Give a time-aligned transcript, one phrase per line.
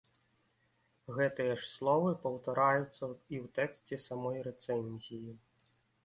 [1.17, 2.89] Гэтыя ж словы паўтараюцца
[3.33, 5.35] і ў тэксце самой рэцэнзіі.